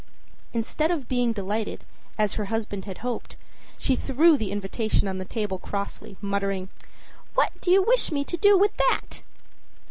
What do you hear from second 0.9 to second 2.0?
being delighted,